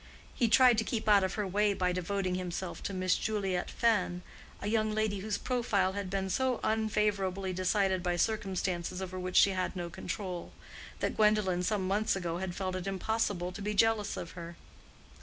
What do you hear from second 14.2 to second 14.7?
her.